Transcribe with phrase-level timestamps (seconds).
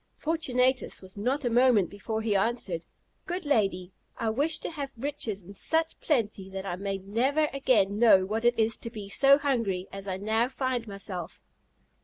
[0.17, 2.87] Fortunatus was not a moment before he answered:
[3.27, 7.99] "Good lady, I wish to have riches in such plenty that I may never again
[7.99, 11.43] know what it is to be so hungry as I now find myself."